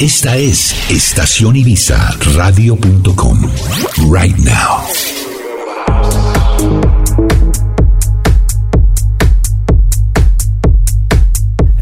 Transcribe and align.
Esta 0.00 0.36
es 0.36 0.76
Estación 0.92 1.56
Ibiza 1.56 2.14
Radio.com. 2.36 3.40
Right 4.08 4.36
now. 4.36 4.78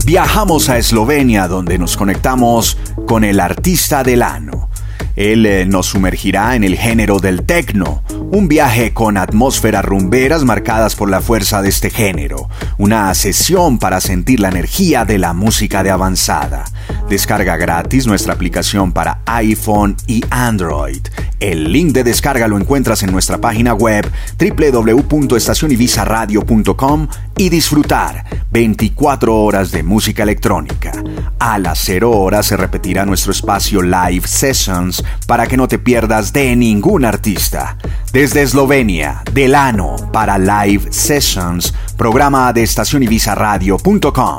Viajamos 0.06 0.71
a 0.71 0.79
Eslovenia 0.79 1.46
donde 1.46 1.76
nos 1.76 1.98
conectamos 1.98 2.79
con 3.06 3.22
el 3.22 3.38
artista 3.38 4.03
del 4.03 4.22
ano. 4.22 4.71
Él 5.14 5.44
eh, 5.44 5.67
nos 5.67 5.85
sumergirá 5.88 6.56
en 6.56 6.64
el 6.64 6.78
género 6.78 7.19
del 7.19 7.44
techno, 7.44 8.03
un 8.33 8.48
viaje 8.48 8.94
con 8.94 9.19
atmósferas 9.19 9.85
rumberas 9.85 10.44
marcadas 10.44 10.94
por 10.94 11.10
la 11.10 11.21
fuerza 11.21 11.60
de 11.60 11.69
este 11.69 11.90
género, 11.90 12.48
una 12.78 13.14
sesión 13.14 13.78
para 13.78 14.01
sentir 14.01 14.40
la 14.40 14.48
energía 14.48 15.04
de 15.04 15.19
la 15.19 15.35
música 15.35 15.83
de 15.83 15.90
avanzada. 15.90 16.64
Descarga 17.09 17.57
gratis 17.57 18.07
nuestra 18.07 18.34
aplicación 18.34 18.93
para 18.93 19.23
iPhone 19.27 19.97
y 20.09 20.24
Android. 20.30 21.06
El 21.38 21.70
link 21.70 21.92
de 21.92 22.02
descarga 22.02 22.48
lo 22.48 22.59
encuentras 22.59 23.05
en 23.05 23.12
nuestra 23.12 23.38
página 23.38 23.74
web 23.74 24.10
www.estacionibizaradio.com 24.38 27.09
y 27.37 27.48
disfrutar 27.48 28.24
24 28.50 29.37
horas 29.37 29.70
de 29.70 29.84
música 29.84 30.24
electrónica. 30.24 30.92
A 31.38 31.59
las 31.59 31.78
0 31.84 32.11
horas 32.11 32.47
se 32.47 32.56
repetirá 32.56 33.05
nuestro 33.05 33.33
espacio 33.33 33.83
Live 33.83 34.27
Sessions 34.27 35.05
para 35.27 35.47
que 35.47 35.56
no 35.56 35.69
te 35.69 35.78
pierdas 35.78 36.33
de 36.33 36.56
ningún 36.56 37.05
artista. 37.05 37.78
Desde 38.12 38.42
Eslovenia, 38.42 39.23
Delano 39.33 39.95
para 40.12 40.38
Live 40.38 40.88
Sessions, 40.91 41.73
programa 41.97 42.52
de 42.52 42.64
estacionibizaradio.com. 42.64 44.38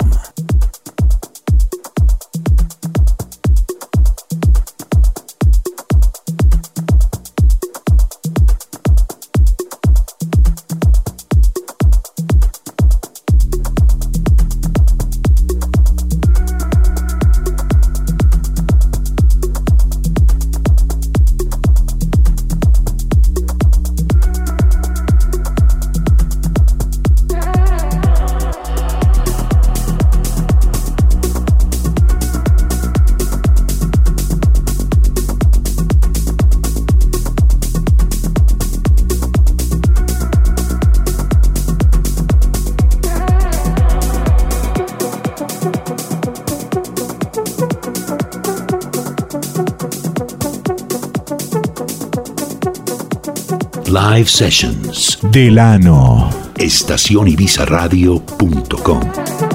Live 54.17 54.31
Sessions. 54.31 55.19
Delano. 55.29 56.29
Estacionibizaradio.com. 56.55 59.46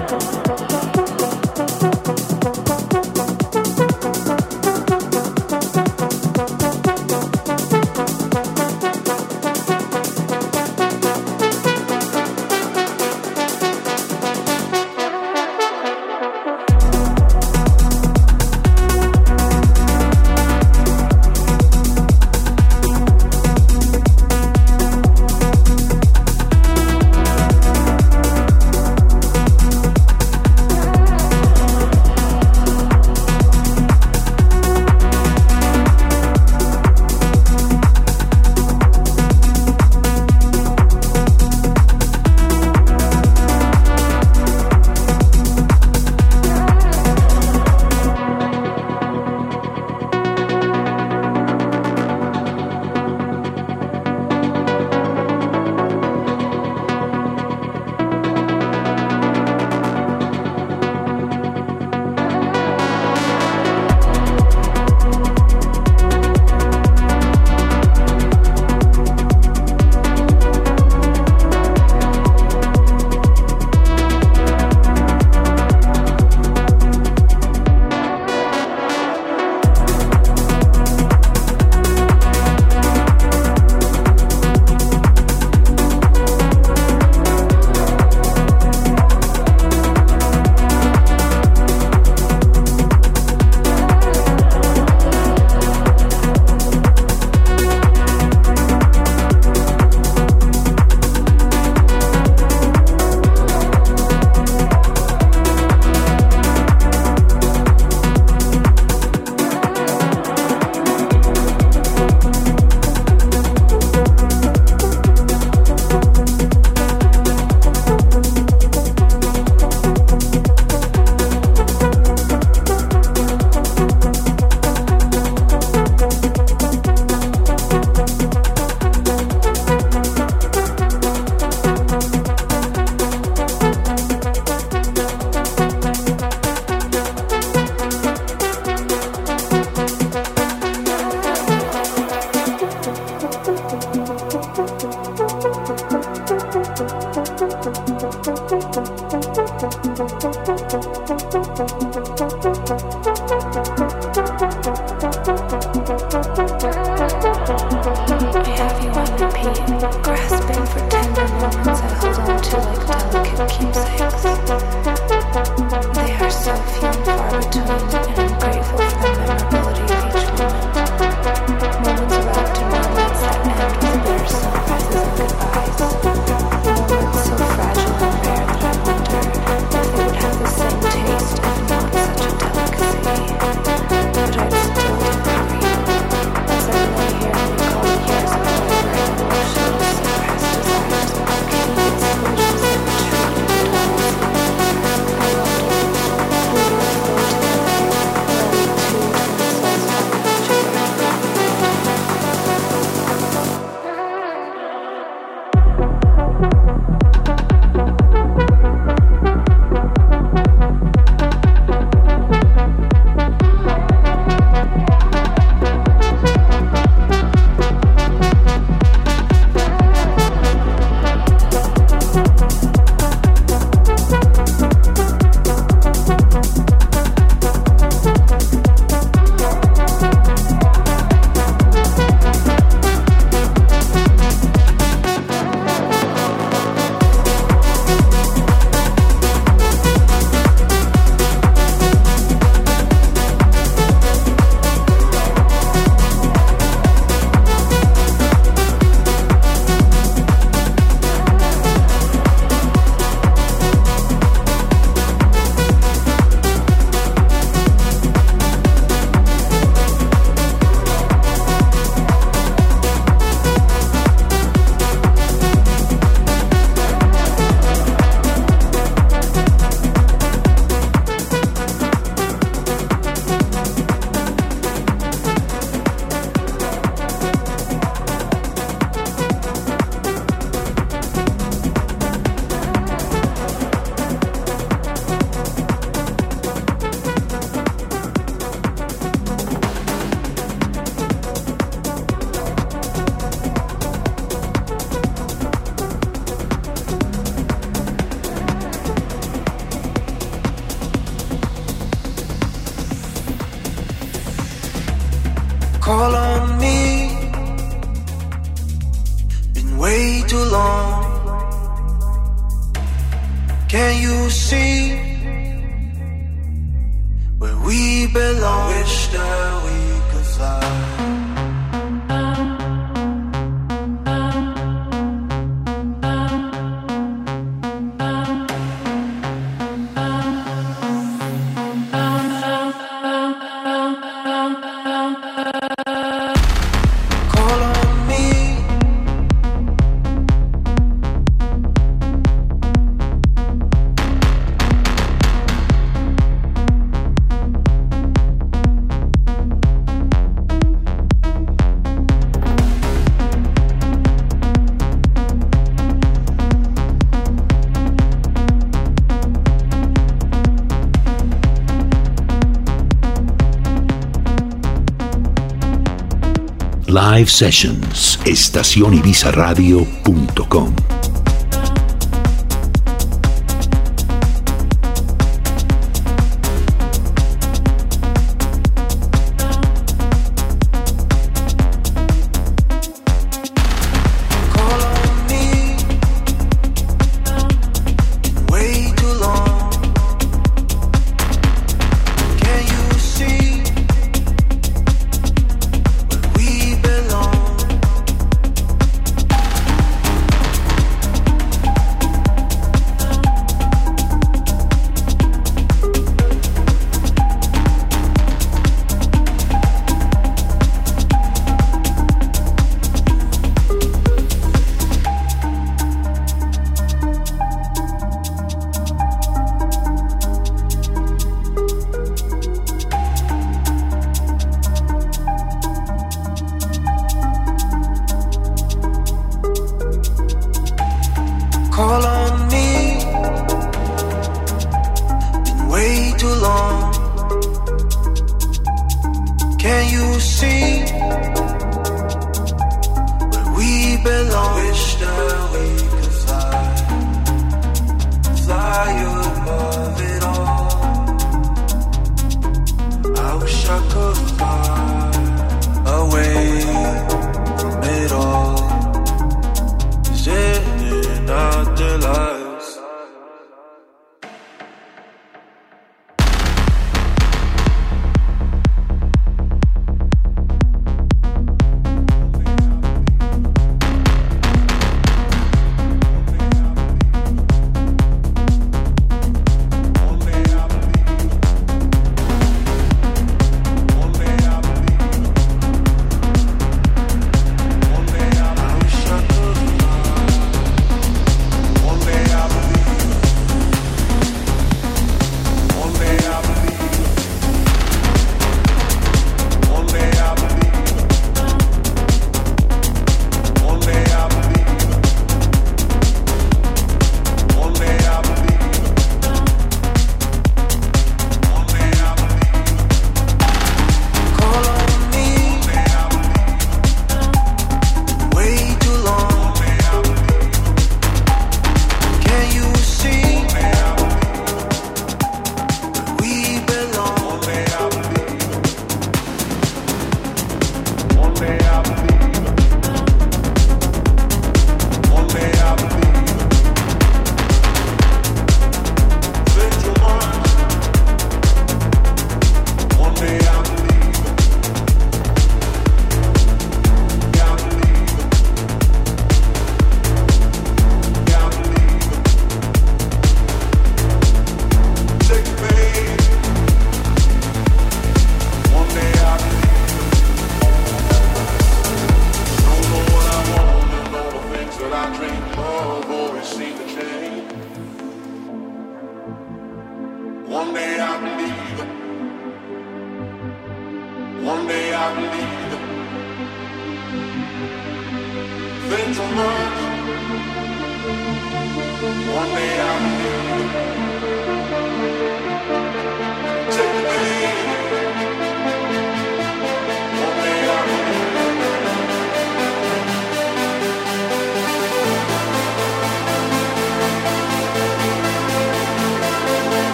Live 367.12 367.30
Sessions, 367.30 368.18
estacionibizarradio.com. 368.24 370.91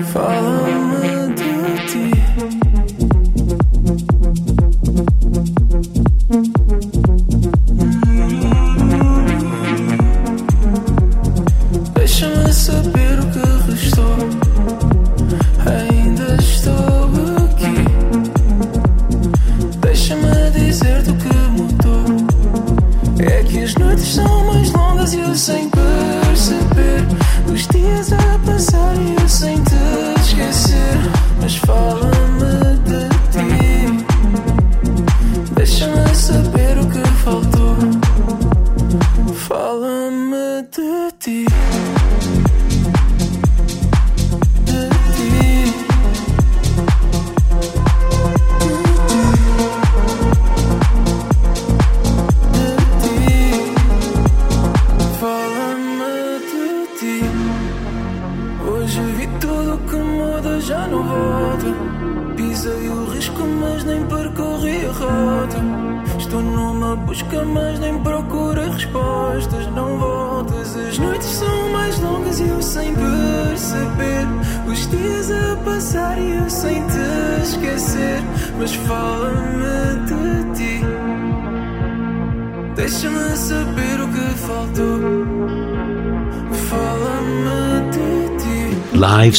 Live 0.00 0.69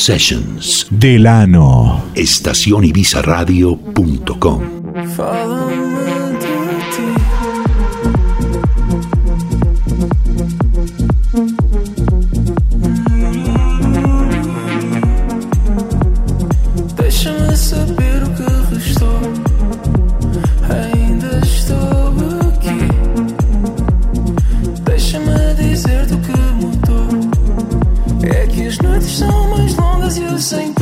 Sessions. 0.01 0.87
Delano. 0.89 2.09
Estacionibizaradio.com. 2.15 4.80
sing. 30.51 30.80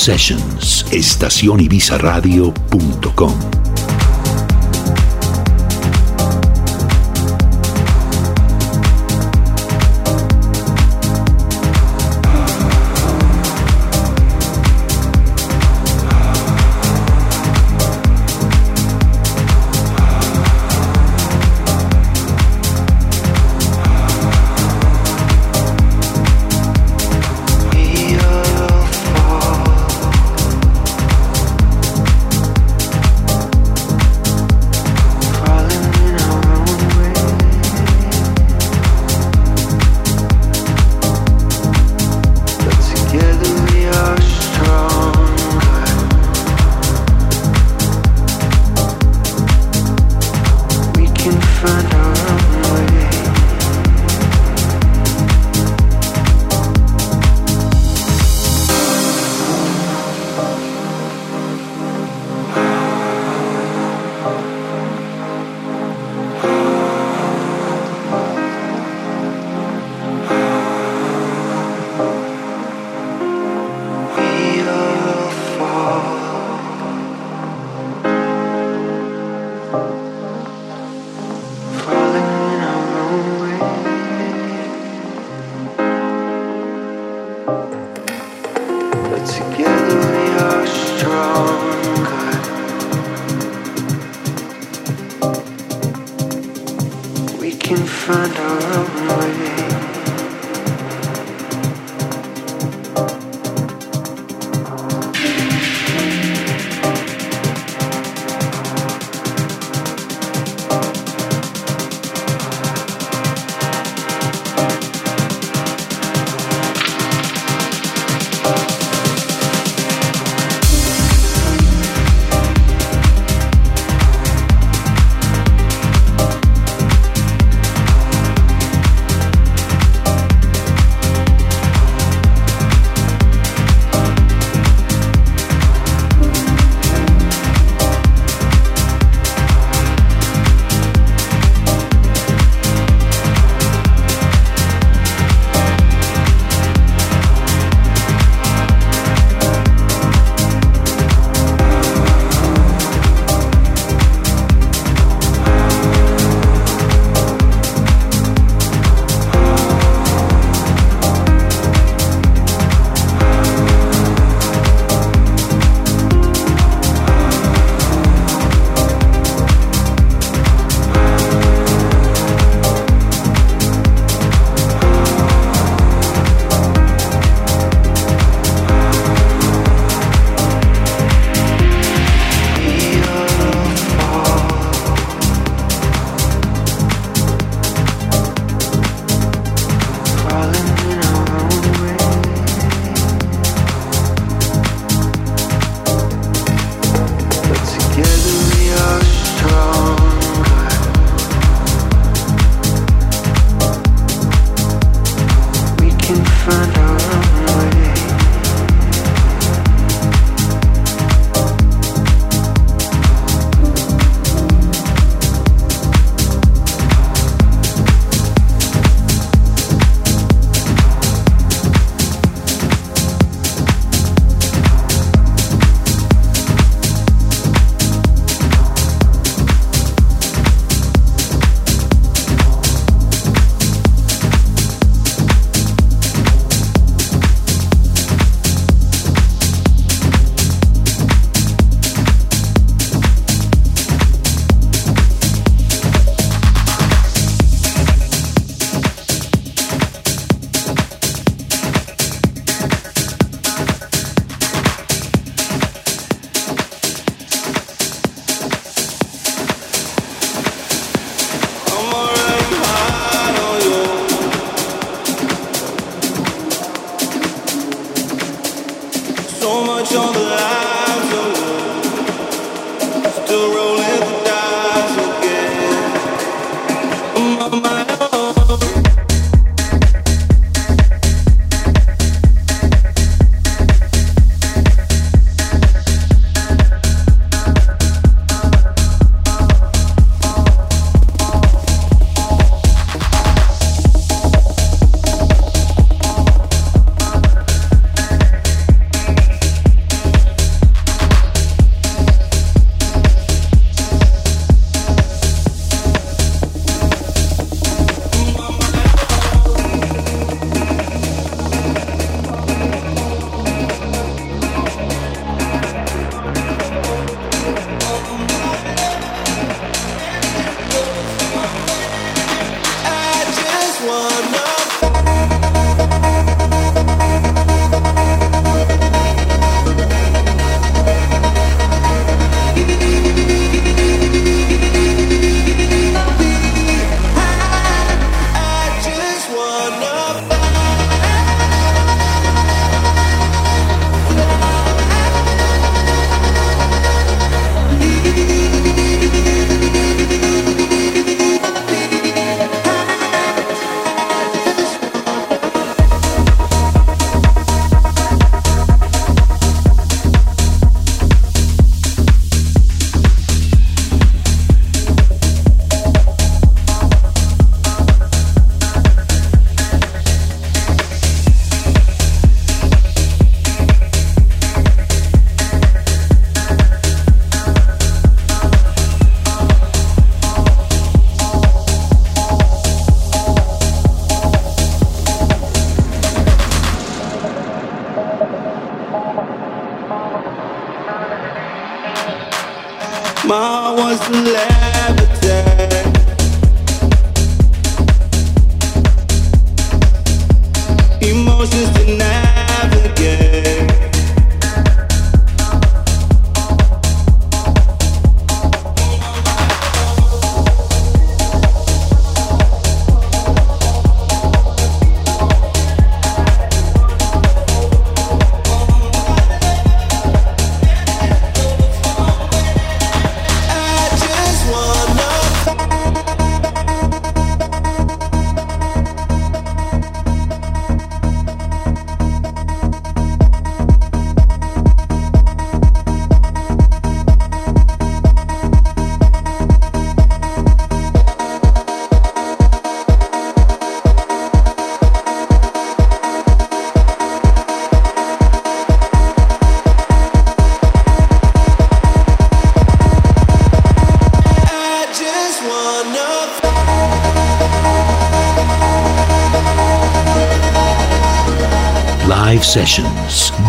Sessions, 0.00 0.86
estacionibizarradio.com. 0.90 3.59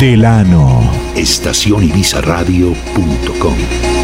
Delano. 0.02 0.90
Estacionibizarradio.com. 1.14 4.01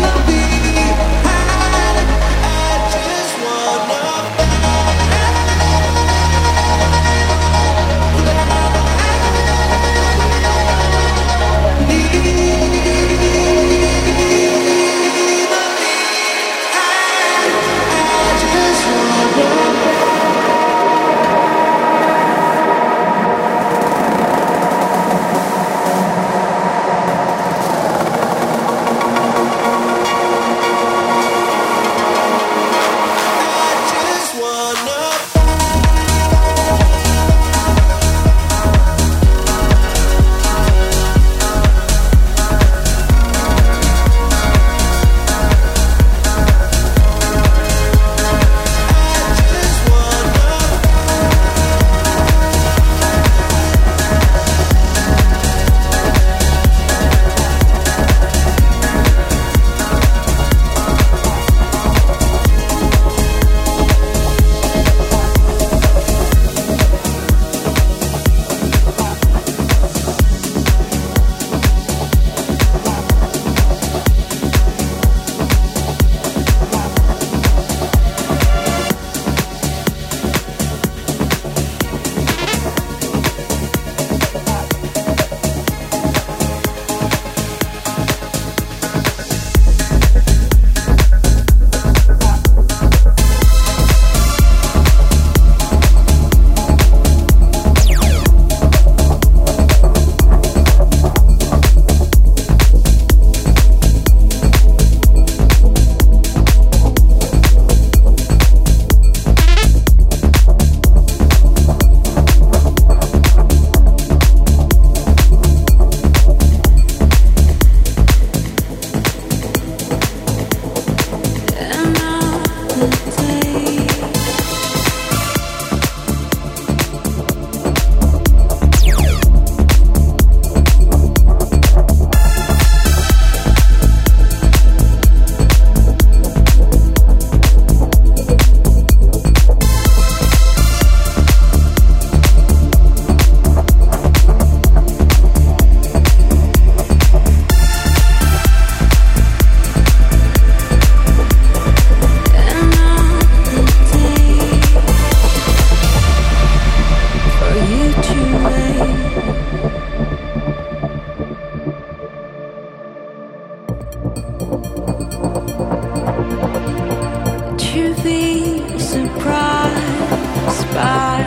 you 167.78 167.94
be 168.04 168.80
surprised 168.80 170.68
by 170.74 171.24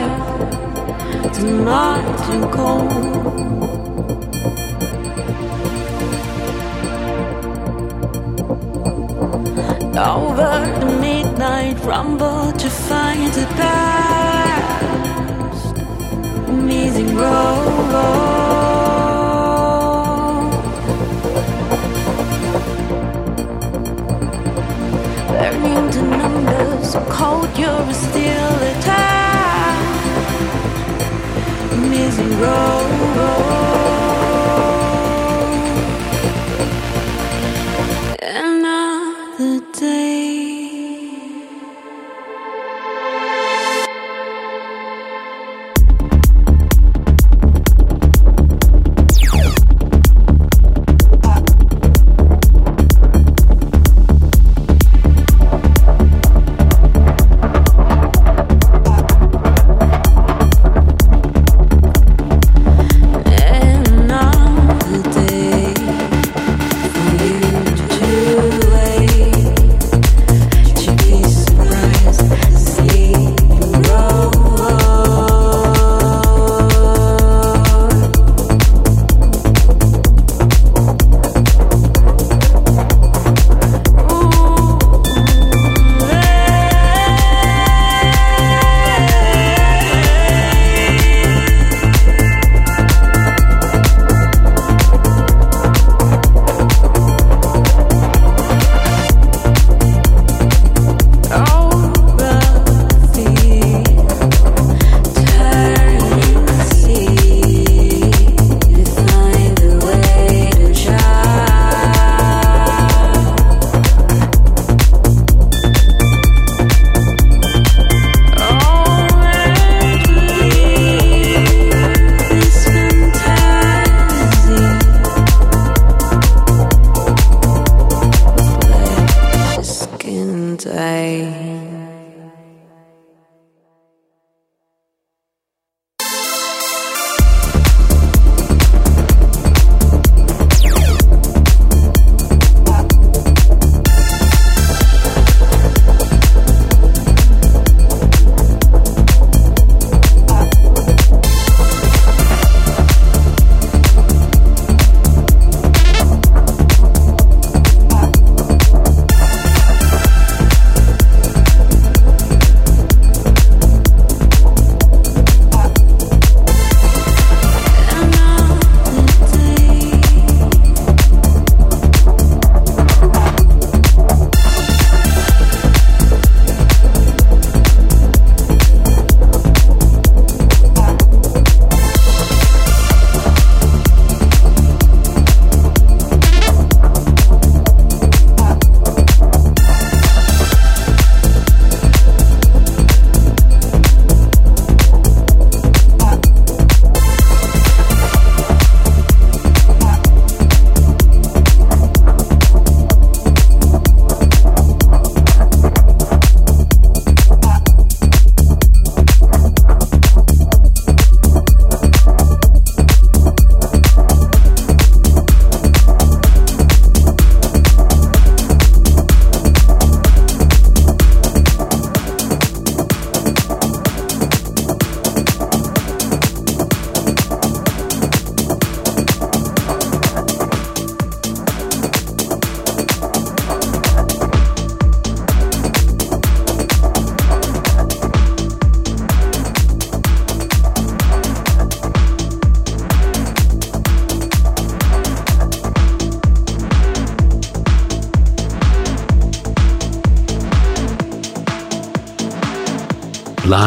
tonight 1.33 2.19
and 2.33 2.45
cold? 2.51 2.91
Over 10.11 10.53
the 10.81 10.89
midnight 10.99 11.77
rumble 11.85 12.51
to 12.51 12.69
find 12.69 13.31
the 13.33 13.45
best, 13.61 14.97
amazing 16.49 17.15
road. 17.15 17.71
to 25.91 26.01
know 26.03 26.30
so 26.91 26.99
cold, 27.05 27.47
you're 27.57 27.93
still 27.93 28.55
a 28.69 28.73
time. 28.81 29.79
Missing 31.89 32.37
road. 32.37 33.80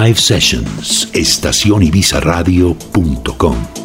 Live 0.05 0.21
Sessions. 0.21 1.09
Estacionibizaradio.com. 1.15 3.84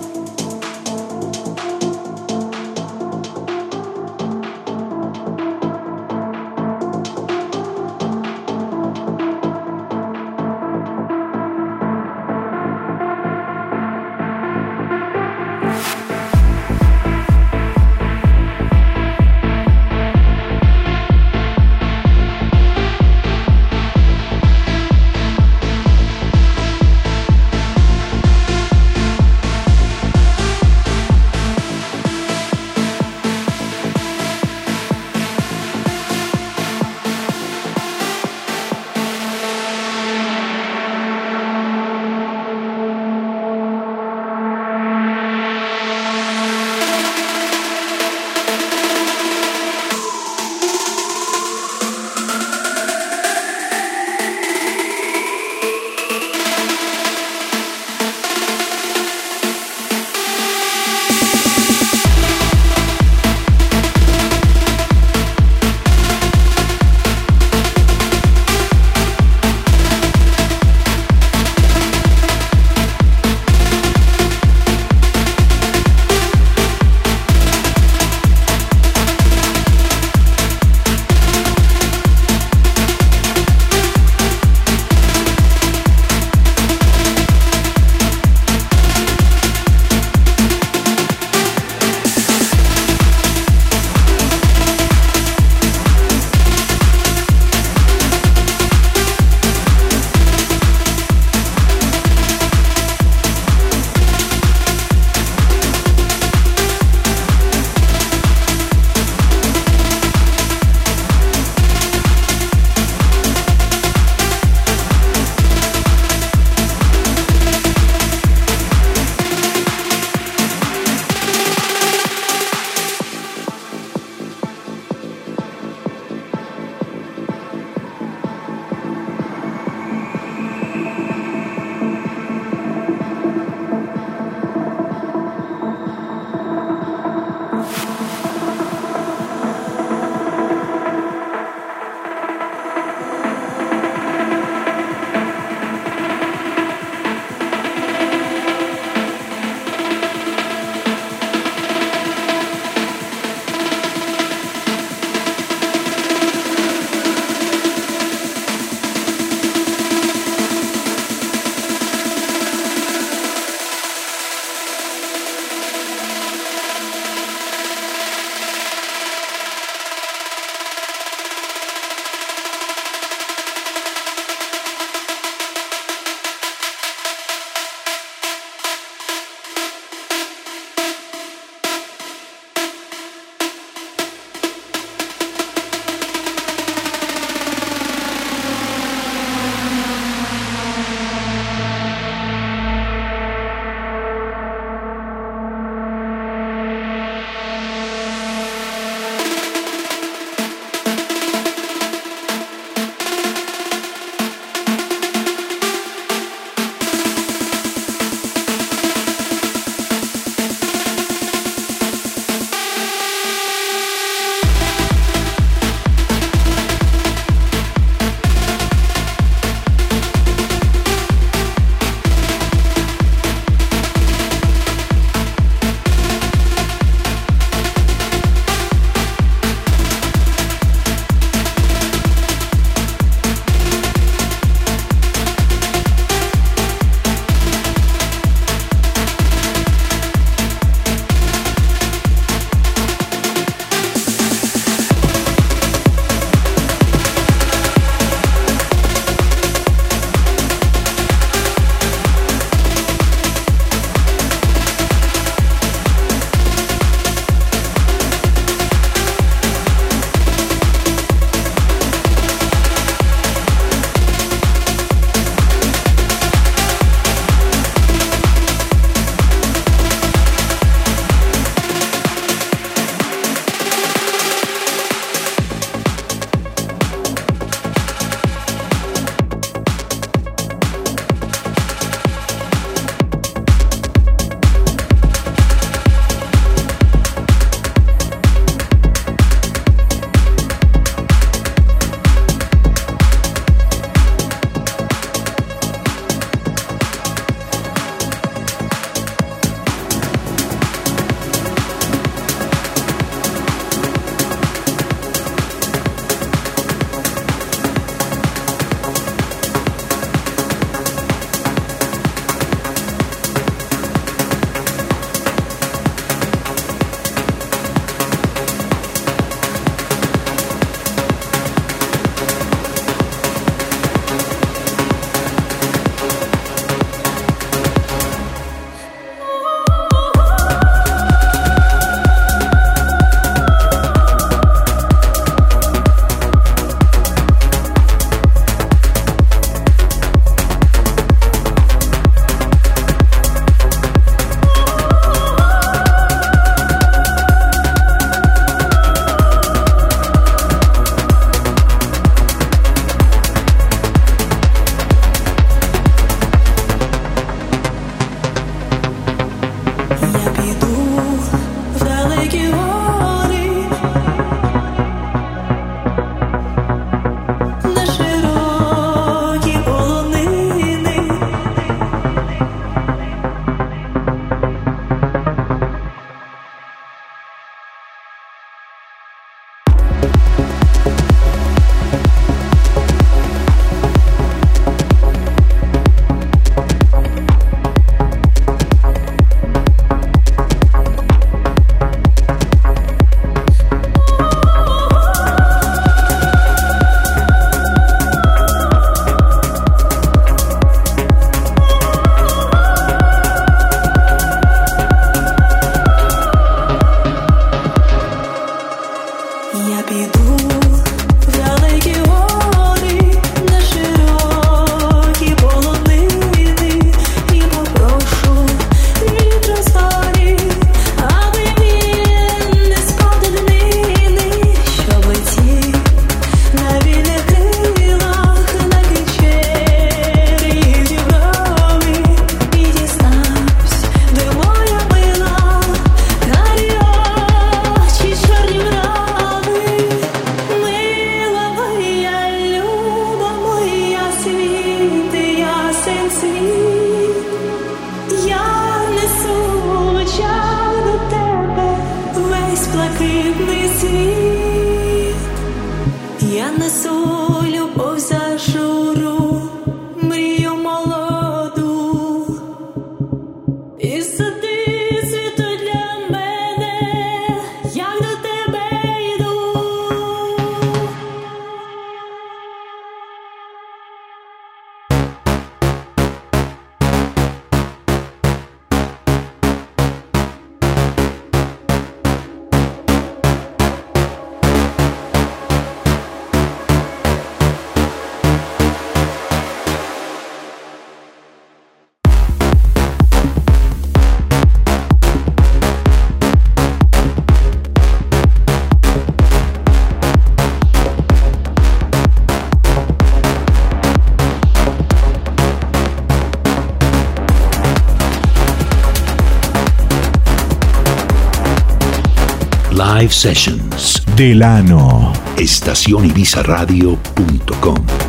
Live 513.09 513.15
Sessions. 513.15 514.03
Delano. 514.13 515.11
Estacionibizaradio.com. 515.35 518.08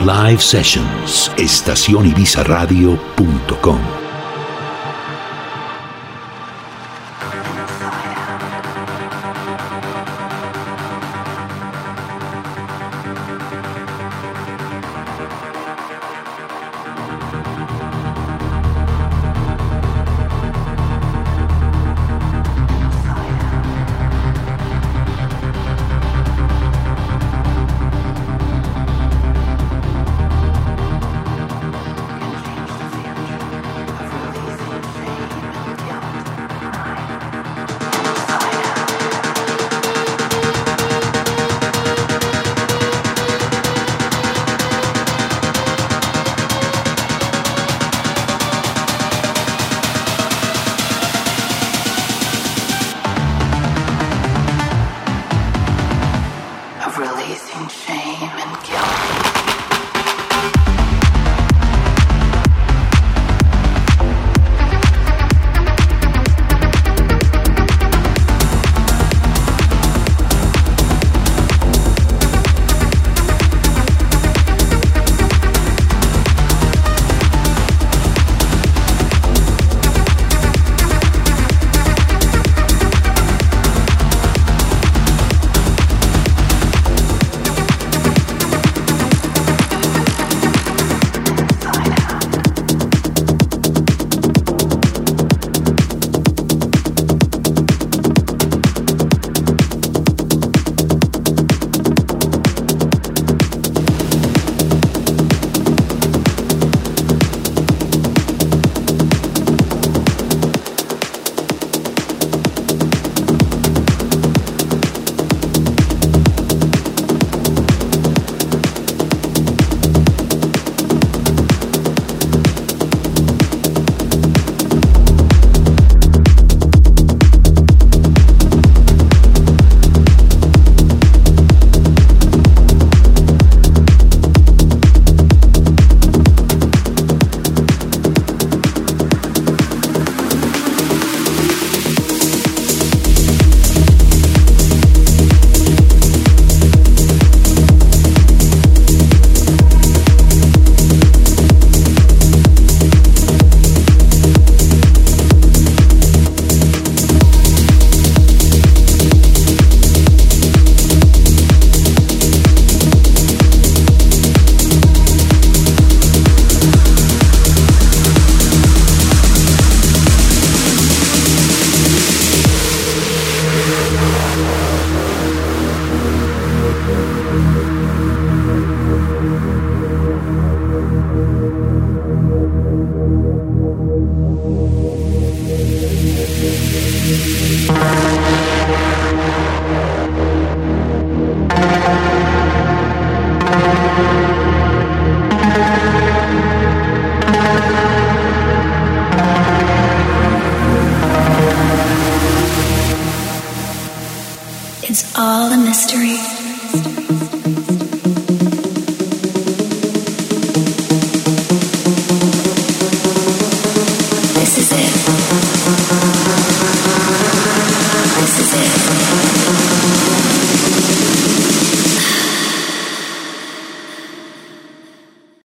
Live 0.00 0.42
Sessions. 0.42 1.30
Estacionibizaradio.com. 1.36 4.09